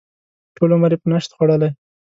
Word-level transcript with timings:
ټول 0.55 0.69
عمر 0.75 0.91
یې 0.93 0.99
په 1.01 1.07
نشت 1.11 1.29
خوړلی. 1.35 1.69